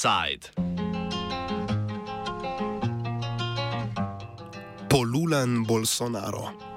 [0.00, 0.48] Offside.
[4.88, 6.69] Polulan Bolsonaro.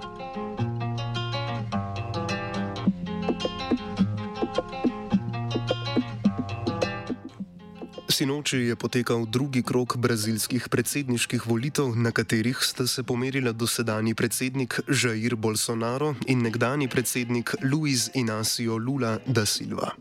[8.24, 14.80] Sinoči je potekal drugi krok brazilskih predsedniških volitev, na katerih sta se pomerila dosedani predsednik
[14.88, 19.92] Jair Bolsonaro in nekdani predsednik Luiz Inácio Lula da Silva.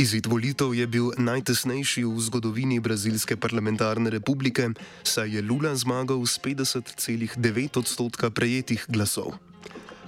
[0.00, 4.72] Izid volitev je bil najtesnejši v zgodovini Brazilske parlamentarne republike,
[5.04, 7.36] saj je Lula zmagal s 50,9
[7.76, 9.51] odstotka prejetih glasov.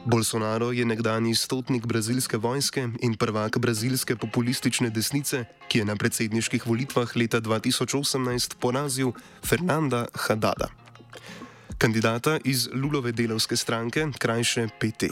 [0.05, 6.67] Bolsonaro je nekdani stotnik brazilske vojske in prvak brazilske populistične desnice, ki je na predsedniških
[6.67, 9.13] volitvah leta 2018 porazil
[9.45, 10.69] Fernanda Haddada.
[11.79, 15.09] Kandidata iz Lulove delovske stranke, krajše PT.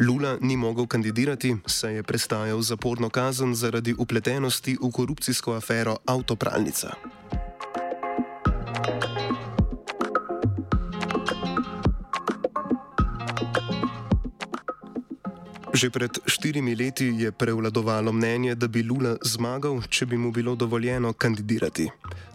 [0.00, 6.90] Lula ni mogel kandidirati, saj je prestajal zaporno kazen zaradi upletenosti v korupcijsko afero Autopralnica.
[15.84, 20.56] Že pred štirimi leti je prevladovalo mnenje, da bi Lula zmagal, če bi mu bilo
[20.56, 21.90] dovoljeno kandidirati.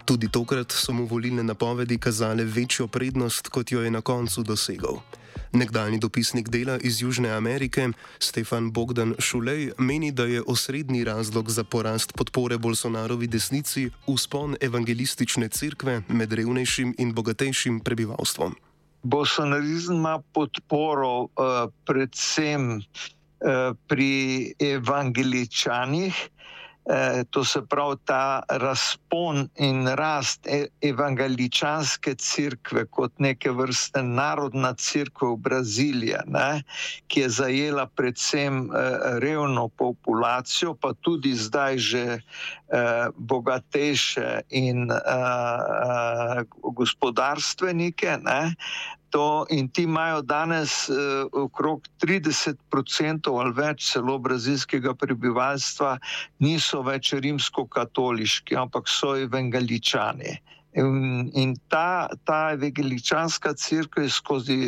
[0.05, 5.01] Tudi tokrat so mu volilne napovedi kazale večjo prednost, kot jo je na koncu dosegel.
[5.49, 7.89] Nekdani dopisnik dela iz Južne Amerike,
[8.21, 15.49] Stefan Bogdan Šulej, meni, da je osrednji razlog za porast podpore Bolsonarovi desnici uspon evangelistične
[15.49, 18.53] cerkve med revnejšim in bogatejšim prebivalstvom.
[19.01, 22.85] Bolsonarizem ima podporo uh, predvsem
[23.87, 26.29] pri evangeličanih,
[26.89, 34.73] eh, to se pravi ta razpon in rast e, evangeličanske crkve kot neke vrste narodna
[34.73, 36.63] crkva v Braziliji, ne,
[37.07, 42.19] ki je zajela predvsem eh, revno populacijo, pa tudi zdaj že
[43.17, 44.91] bogatejše in
[46.61, 48.17] gospodarstvenike.
[48.21, 48.53] Ne,
[49.09, 50.97] to in ti imajo danes uh,
[51.43, 55.97] okrog 30% ali več celo brazilskega prebivalstva,
[56.39, 60.37] niso več rimsko-katoliški, ampak so evangeličani.
[60.77, 64.59] In, in ta, ta evangeličanska crkva je skozi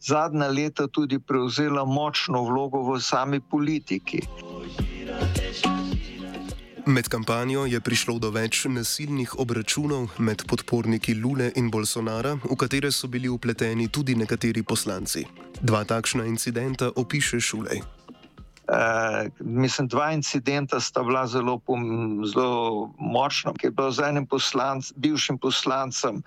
[0.00, 4.22] zadnja leta tudi prevzela močno vlogo v sami politiki.
[6.88, 12.88] Med kampanjo je prišlo do več nasilnih obračunov med podporniki Lule in Bolsonara, v katere
[12.88, 15.26] so bili upleteni tudi nekateri poslanci.
[15.60, 17.97] Dva takšna incidenta opiše Šulej.
[18.68, 21.60] Uh, mislim, dva incidenta sta bila zelo,
[22.28, 26.20] zelo močna, ki je bil z enim poslanc, bivšim poslancem,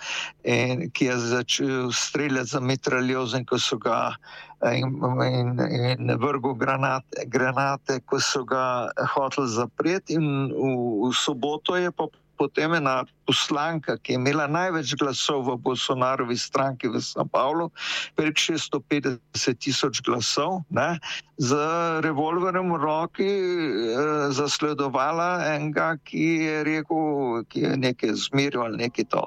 [0.44, 5.02] in, ki je začel streljati za mitraljozem, ko so ga uh, in,
[5.34, 5.59] in,
[6.00, 10.13] in vrgel granate, granate, ko so ga hoteli zapreti.
[10.13, 12.09] In v, v soboto je pa
[12.41, 17.69] potem ena poslanka, ki je imela največ glasov v Bolsonarovi stranki v São Paulo,
[18.18, 19.22] prek 650
[19.62, 20.97] tisoč glasov, ne,
[21.38, 21.53] z
[22.02, 29.06] revolverjem v roki eh, zasledovala enega, ki je rekel, ki je nekaj zmiril ali nekaj
[29.13, 29.23] to.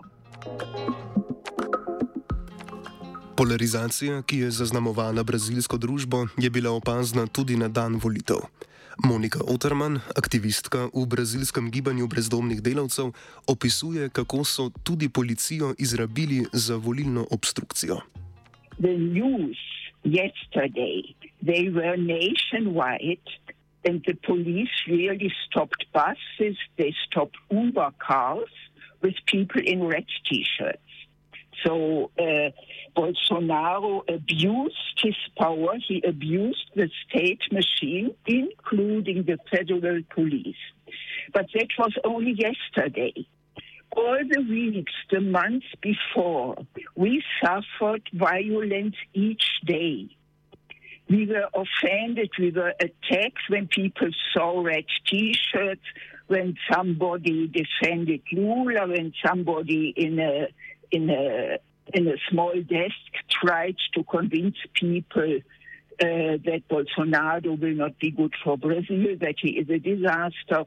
[3.34, 8.42] Polarizacija, ki je zaznamovala brazilsko družbo, je bila opazna tudi na dan volitev.
[9.02, 13.10] Monika Otterman, aktivistka v brazilskem gibanju brezdomnih delavcev,
[13.46, 17.98] opisuje, kako so tudi policijo izrabili za volilno obstrukcijo.
[23.86, 28.48] And the police really stopped buses, they stopped Uber cars
[29.02, 30.93] with people in red t shirts.
[31.64, 32.50] So uh,
[32.96, 35.74] Bolsonaro abused his power.
[35.86, 40.56] He abused the state machine, including the federal police.
[41.32, 43.26] But that was only yesterday.
[43.96, 46.56] All the weeks, the months before,
[46.96, 50.08] we suffered violence each day.
[51.08, 55.82] We were offended, we were attacked when people saw red t shirts,
[56.26, 60.48] when somebody defended Lula, when somebody in a
[60.90, 61.58] in a
[61.92, 62.94] in a small desk
[63.30, 65.38] tried to convince people
[66.00, 70.64] uh, that Bolsonaro will not be good for Brazil, that he is a disaster.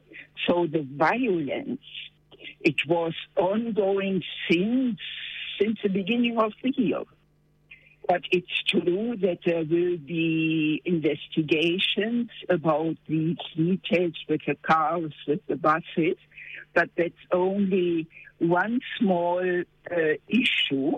[0.48, 1.82] So the violence,
[2.62, 5.00] it was ongoing since
[5.60, 7.02] since the beginning of the year.
[8.08, 15.46] But it's true that there will be investigations about these details with the cars, with
[15.48, 16.16] the buses,
[16.74, 18.08] but that's only
[18.40, 19.96] one small uh,
[20.28, 20.92] issue.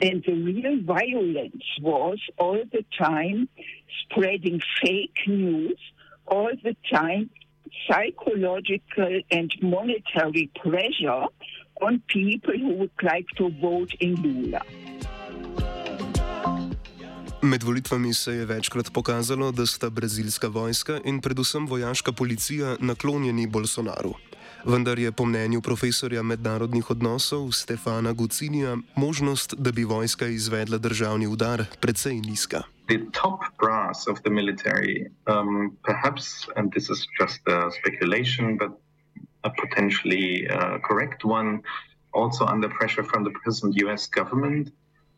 [0.00, 3.48] And the real violence was all the time
[4.02, 5.78] spreading fake news,
[6.26, 7.30] all the time
[7.86, 11.26] psychological and monetary pressure
[11.80, 14.62] on people who would like to vote in Lula.
[17.42, 23.46] Med volitvami se je večkrat pokazalo, da sta brazilska vojska in predvsem vojaška policija naklonjeni
[23.46, 24.27] Bolsonaru.
[24.68, 31.26] Vendar je po mnenju profesorja mednarodnih odnosov Stefana Gucinija možnost, da bi vojska izvedla državni
[31.26, 32.62] udar, precej nizka.
[32.88, 36.24] The top brass of the military, um, perhaps,
[36.56, 38.70] and this is just a speculation, but
[39.44, 41.60] a potentially uh, correct one,
[42.12, 44.68] also under pressure from the present US government,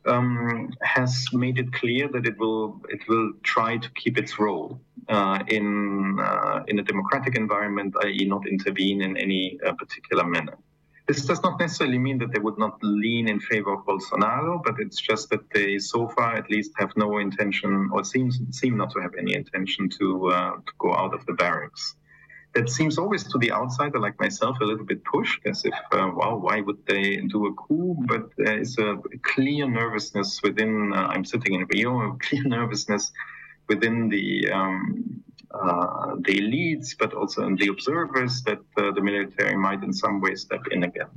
[0.07, 4.81] um, has made it clear that it will it will try to keep its role
[5.49, 10.57] in uh, in a democratic environment, i.e., not intervene in any uh, particular manner.
[11.09, 14.75] This does not necessarily mean that they would not lean in favor of Bolsonaro, but
[14.79, 18.91] it's just that they, so far at least, have no intention or seems seem not
[18.93, 21.97] to have any intention to uh, to go out of the barracks
[22.55, 26.11] that seems always to the outsider like myself a little bit pushed as if uh,
[26.15, 31.07] wow why would they do a coup but there is a clear nervousness within uh,
[31.13, 33.13] i'm sitting in rio a clear nervousness
[33.73, 34.29] within the
[34.59, 34.75] um,
[35.59, 40.17] uh, the elites but also in the observers that uh, the military might in some
[40.25, 41.13] way step in again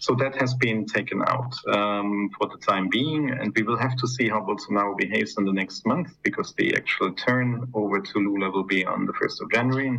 [0.00, 3.96] so that has been taken out um, for the time being, and we will have
[3.96, 8.18] to see how Bolsonaro behaves in the next month because the actual turn over to
[8.18, 9.98] Lula will be on the 1st of January.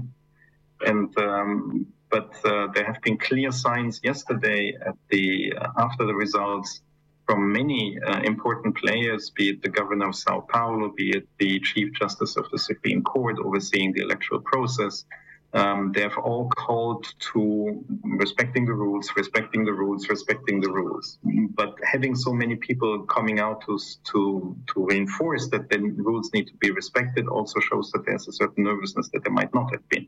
[0.85, 6.13] And um, but uh, there have been clear signs yesterday at the uh, after the
[6.13, 6.81] results
[7.25, 11.59] from many uh, important players, be it the governor of Sao Paulo, be it the
[11.59, 15.05] chief justice of the Supreme Court overseeing the electoral process.
[15.53, 21.17] Um, they have all called to respecting the rules, respecting the rules, respecting the rules.
[21.23, 23.79] But having so many people coming out to
[24.11, 28.33] to to reinforce that the rules need to be respected also shows that there's a
[28.33, 30.07] certain nervousness that they might not have been.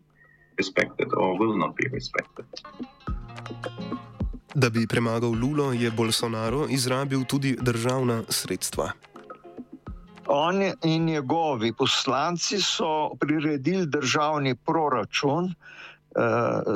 [0.58, 2.46] respected or will not be respected.
[4.58, 8.92] Da bi premagal Lulo, je Bolsonaro izrabil tudi državna sredstva.
[10.28, 15.54] On in njegovi poslanci so priredili državni proračun,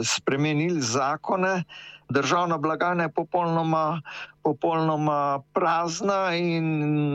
[0.05, 1.63] spremenili zakone,
[2.09, 4.01] državna blagajna je popolnoma
[4.43, 6.65] popolnoma prazna in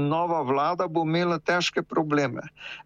[0.08, 2.42] nova vlada bo imela težke probleme.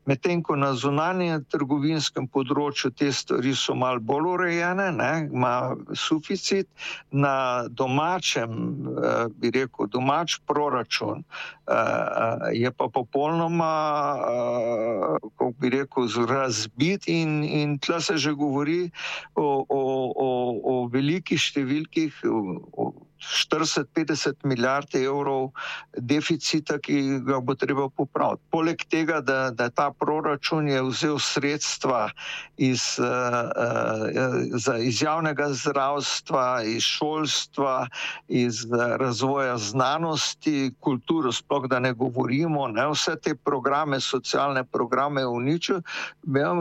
[0.07, 6.69] Medtem ko na zunanjem trgovinskem področju te stvari so malo bolj urejene, ne, ima suficit,
[7.11, 13.75] na domačem, eh, bi rekel, domač proračun eh, je pa popolnoma,
[14.17, 18.91] eh, kako bi rekel, razbit in, in tle se že govori
[19.35, 19.81] o, o,
[20.25, 20.29] o,
[20.73, 22.91] o velikih številkih, o,
[23.21, 25.51] 40-50 milijard evrov
[25.97, 28.43] deficita, ki ga bo treba popraviti.
[28.51, 32.11] Poleg tega, da, da ta proračun je vzel sredstva
[32.57, 37.87] iz, uh, iz javnega zdravstva, iz šolstva,
[38.29, 38.65] iz
[39.01, 45.81] razvoja znanosti, kulturo, sploh da ne govorimo, ne, vse te programe, socialne programe uničil,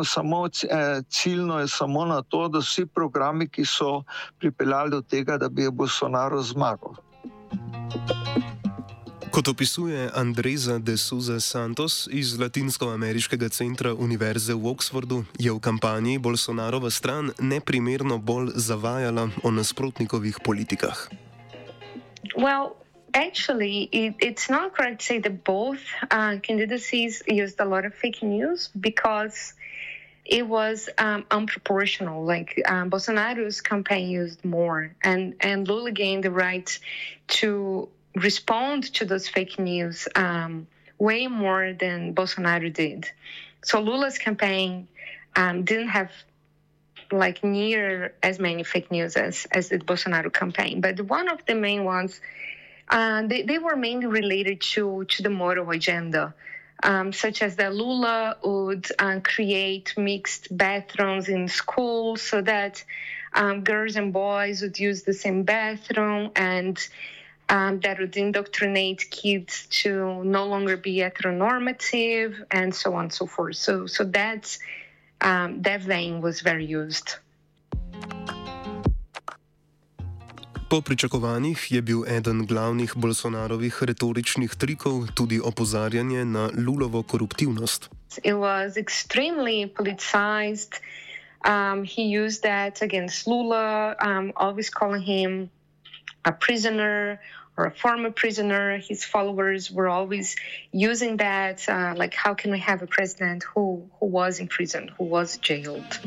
[0.05, 4.03] samo eh, ciljno je samo na to, da vsi programi, ki so
[4.39, 6.97] pripeljali do tega, da bi Bolsonaro zmagal.
[9.29, 16.17] Kot opisuje Andreza de Souza Santos iz Latinsko-ameriškega centra Univerze v Oxfordu, je v kampanji
[16.17, 21.07] Bolsonarova stran neprimerno bolj zavajala o nasprotnikovih politikah.
[22.35, 22.75] Well.
[23.09, 27.93] Actually, it, it's not correct to say that both uh, candidacies used a lot of
[27.97, 29.57] fake news because
[30.29, 32.25] it was um, unproportional.
[32.25, 36.79] Like um, Bolsonaro's campaign used more, and and Lula gained the right
[37.39, 40.67] to respond to those fake news um,
[40.99, 43.09] way more than Bolsonaro did.
[43.63, 44.87] So Lula's campaign
[45.35, 46.11] um, didn't have
[47.11, 51.55] like near as many fake news as as the Bolsonaro campaign, but one of the
[51.55, 52.21] main ones.
[52.91, 56.33] Uh, they, they were mainly related to, to the moral agenda
[56.83, 62.83] um, such as that Lula would uh, create mixed bathrooms in schools so that
[63.33, 66.87] um, girls and boys would use the same bathroom and
[67.49, 73.25] um, that would indoctrinate kids to no longer be heteronormative and so on and so
[73.25, 73.55] forth.
[73.55, 74.59] So, so that's,
[75.21, 77.15] um, that vein was very used.
[80.69, 87.89] Po pričakovanjih je bil eden glavnih Bolsonarovih retoričnih trikov tudi opozarjanje na Lulovo koruptivnost.
[88.23, 90.77] It was extremely politicized.
[91.45, 95.49] Um, he used that against Lula, um, always calling him
[96.25, 97.17] a prisoner
[97.57, 98.77] or a former prisoner.
[98.89, 100.35] His followers were always
[100.71, 104.91] using that, uh, like, how can we have a president who, who was in prison,
[104.97, 105.99] who was jailed?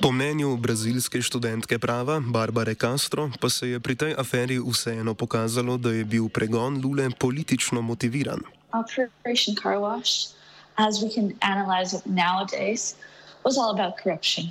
[0.00, 5.76] Po mnenju brazilske študentke prava Barbare Castro pa se je pri tej aferi vseeno pokazalo,
[5.76, 8.40] da je bil pregon Lule politično motiviran.
[8.72, 10.32] Operation Car Wash,
[10.76, 12.96] as we can analyze it nowadays,
[13.44, 14.48] was all about corruption.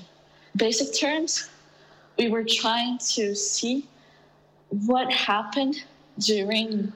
[0.53, 1.49] Basic terms,
[2.17, 3.83] we were trying to see
[4.69, 5.75] what happened
[6.27, 6.93] during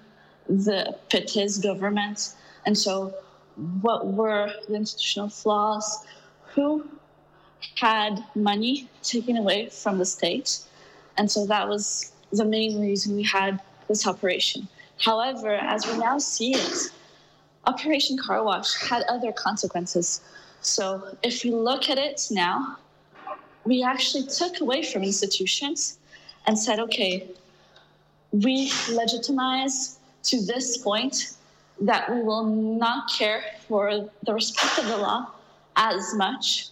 [0.48, 2.36] the Pétis government,
[2.67, 3.13] and so
[3.81, 6.05] what were the institutional flaws,
[6.53, 6.86] who
[7.75, 10.60] had money taken away from the state.
[11.17, 14.67] And so that was the main reason we had this operation.
[15.00, 16.91] However, as we now see it,
[17.65, 20.22] Operation Car Wash had other consequences.
[20.62, 22.77] So if you look at it now,
[23.65, 26.00] we actually took away from institutions
[26.48, 27.27] and said, okay,
[28.32, 31.36] we legitimize to this point
[31.79, 35.27] that we will not care for the respect of the law
[35.75, 36.70] as much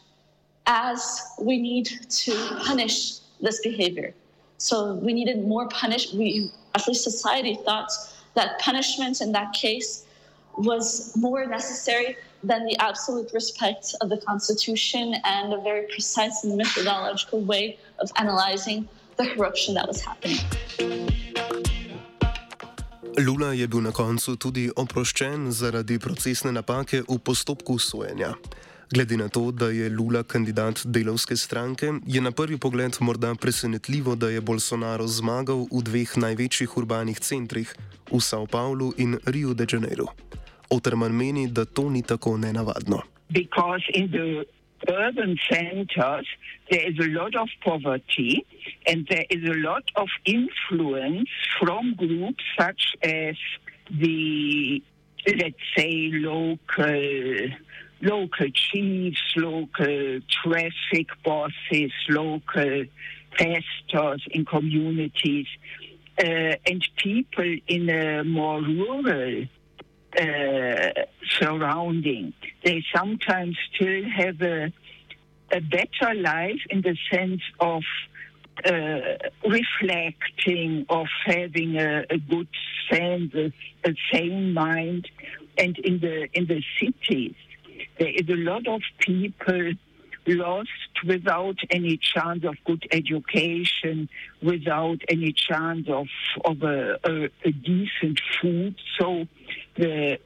[0.66, 2.34] as we need to
[2.66, 4.14] punish this behavior.
[4.58, 6.14] So we needed more punish.
[6.14, 7.92] We, at least society, thought
[8.36, 10.06] that punishment in that case
[10.58, 16.58] was more necessary than the absolute respect of the Constitution and a very precise and
[16.58, 18.88] methodological way of analyzing
[19.18, 20.40] the corruption that was happening.
[23.18, 28.34] Lula je bil na koncu tudi oproščen zaradi procesne napake v postopku sojenja.
[28.94, 34.16] Glede na to, da je Lula kandidat delovske stranke, je na prvi pogled morda presenetljivo,
[34.16, 37.72] da je Bolsonaro zmagal v dveh največjih urbanih centrih,
[38.12, 40.12] v São Paulo in Rio de Janeiro.
[40.70, 43.00] Oterman meni, da to ni tako nenavadno.
[44.90, 46.28] Urban centers,
[46.72, 48.44] there is a lot of poverty
[48.88, 51.30] and there is a lot of influence
[51.60, 53.38] from groups such as
[54.02, 54.82] the,
[55.38, 57.54] let's say, local
[58.02, 62.86] local chiefs, local traffic bosses, local
[63.38, 65.48] pastors in communities,
[66.20, 69.46] uh, and people in a more rural
[70.20, 71.04] uh,
[71.40, 72.34] surrounding.
[72.64, 74.74] They sometimes still have a,
[75.52, 77.84] a better life in the sense of
[78.66, 82.50] uh, reflecting, of having a, a good
[82.90, 83.54] sense, a,
[83.86, 85.08] a sane mind,
[85.58, 87.36] and in the in the cities
[88.02, 89.74] there is a lot of people
[90.26, 90.70] lost
[91.06, 94.10] without any chance of good education,
[94.42, 96.08] without any chance of,
[96.44, 98.76] of a, a, a decent food.
[99.00, 99.28] So
[99.76, 100.18] the,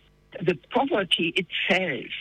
[0.41, 2.11] the poverty itself,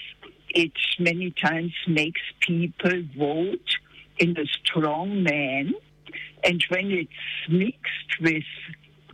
[0.50, 3.70] it many times makes people vote
[4.18, 5.74] in the strong man.
[6.42, 8.42] And when it's mixed with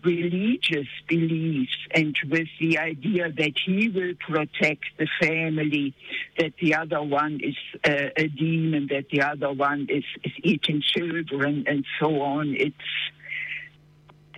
[0.04, 5.94] religious beliefs and with the idea that he will protect the family,
[6.38, 10.82] that the other one is uh, a demon, that the other one is, is eating
[10.82, 12.54] children, and so on.
[12.56, 12.74] It's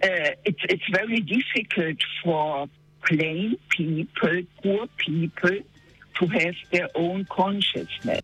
[0.03, 2.69] uh, it's it's very difficult for
[3.05, 5.59] plain people, poor people,
[6.19, 8.23] to have their own consciousness.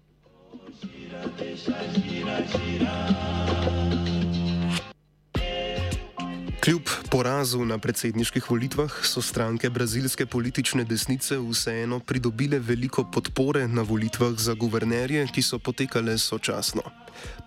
[6.68, 13.82] Kljub porazu na predsedniških volitvah so stranke brazilske politične desnice vseeno pridobile veliko podpore na
[13.88, 16.84] volitvah za guvernerje, ki so potekale sočasno.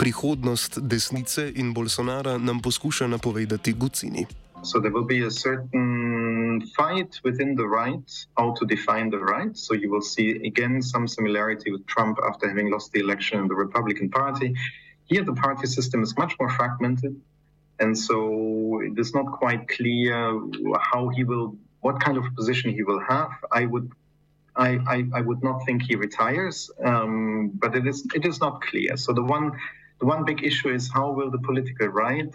[0.01, 4.25] Prihodnost desnice in Bolsonara nam poskuša napovedati Gucini.
[4.63, 9.53] So there will be a certain fight within the right, how to define the right.
[9.53, 13.47] So you will see again some similarity with Trump after having lost the election in
[13.47, 14.55] the Republican Party.
[15.05, 17.21] Here, the party system is much more fragmented.
[17.81, 18.15] And so
[18.89, 20.15] it is not quite clear
[20.91, 21.47] how he will,
[21.85, 23.31] what kind of position he will have.
[23.51, 23.88] I would,
[24.55, 26.57] I, I, I would not think he retires,
[26.91, 28.91] um, but it is it is not clear.
[28.97, 29.47] So the one,
[30.00, 32.31] the one big issue is how will the political right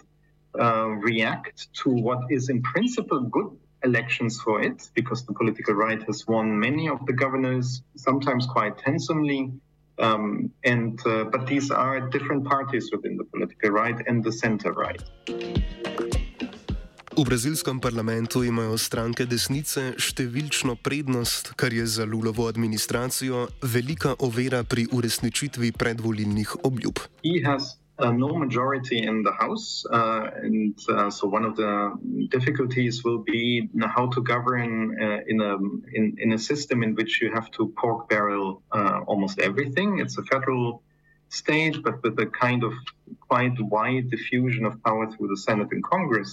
[0.65, 3.51] uh, react to what is in principle good
[3.83, 8.75] elections for it, because the political right has won many of the governors, sometimes quite
[8.87, 9.41] handsomely.
[9.99, 14.71] Um, and uh, but these are different parties within the political right and the center
[14.71, 15.01] right.
[17.17, 24.61] V brazilskem parlamentu imajo stranke desnice številčno prednost, kar je za Lulovo administracijo velika ovira
[24.61, 27.01] pri uresničitvi predvolilnih obljub.
[27.99, 31.93] uh, no majority in the House, uh, and uh, so one of the
[32.29, 35.55] difficulties will be how to govern uh, in a
[35.93, 39.89] in, in a system in which you have to pork barrel uh, almost everything.
[40.03, 40.83] It's a federal
[41.29, 42.73] state, but with a kind of
[43.29, 46.31] quite wide diffusion of power through the Senate and Congress.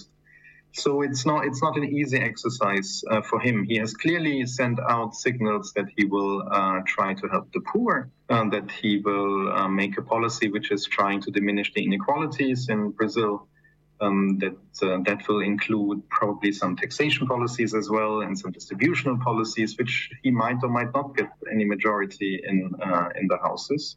[0.82, 3.56] So it's not it's not an easy exercise uh, for him.
[3.70, 7.92] He has clearly sent out signals that he will uh, try to help the poor,
[8.28, 12.60] uh, that he will uh, make a policy which is trying to diminish the inequalities
[12.74, 13.32] in Brazil.
[14.04, 19.18] Um, that uh, that will include probably some taxation policies as well and some distributional
[19.18, 23.96] policies, which he might or might not get any majority in uh, in the houses.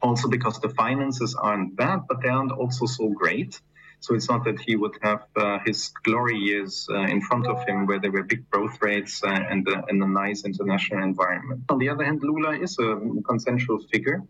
[0.00, 3.60] Also, because the finances aren't bad, but they aren't also so great.
[4.02, 7.64] So it's not that he would have uh, his glory years uh, in front of
[7.68, 11.62] him where there were big growth rates uh, and, and, a nice international environment.
[11.68, 14.24] On the other hand, Lula is a consensual figure.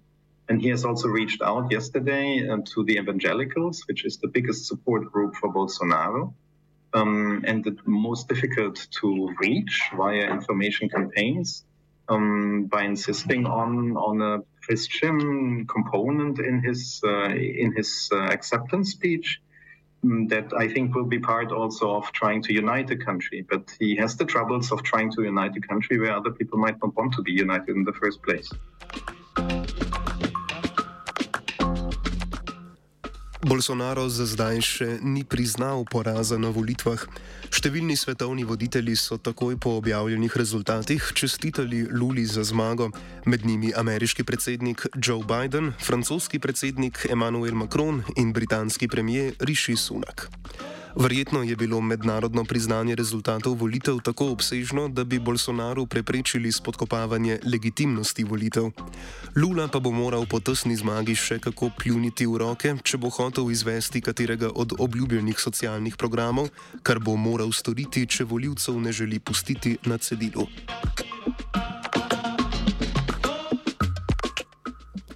[0.52, 4.66] And he has also reached out yesterday uh, to the evangelicals, which is the biggest
[4.66, 6.34] support group for Bolsonaro.
[6.92, 11.64] Um, and the most difficult to reach via information campaigns
[12.10, 17.30] um, by insisting on on a Christian component in his uh,
[17.62, 19.40] in his uh, acceptance speech
[20.04, 23.46] Mm, that I think will be part also of trying to unite the country.
[23.48, 26.76] But he has the troubles of trying to unite the country where other people might
[26.82, 28.50] not want to be united in the first place.
[33.42, 37.02] Bolsonaro za zdaj še ni priznal poraza na volitvah.
[37.50, 42.92] Številni svetovni voditelji so takoj po objavljenih rezultatih čestitali Luli za zmago,
[43.26, 50.30] med njimi ameriški predsednik Joe Biden, francoski predsednik Emmanuel Macron in britanski premijer Rishi Sunak.
[50.96, 58.24] Verjetno je bilo mednarodno priznanje rezultatov volitev tako obsežno, da bi Bolsonaru preprečili spodkopavanje legitimnosti
[58.24, 58.70] volitev.
[59.36, 63.50] Lula pa bo moral po tesni zmagi še kako pljuniti v roke, če bo hotel
[63.50, 69.78] izvesti katerega od obljubljenih socialnih programov, kar bo moral storiti, če voljivcev ne želi pustiti
[69.86, 70.46] na cedilu.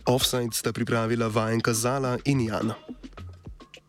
[0.07, 2.86] Offside sta pripravila vajenka Zala in Jana.